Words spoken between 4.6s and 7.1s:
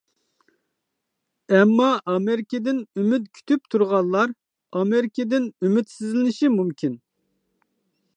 ئامېرىكىدىن ئۈمىدسىزلىنىشى مۇمكىن.